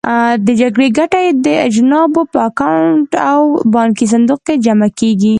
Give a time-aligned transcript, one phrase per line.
[0.45, 3.41] د جګړې ګټه یې د اجانبو په اکاونټ او
[3.75, 5.29] بانکي صندوق کې جمع کېږي.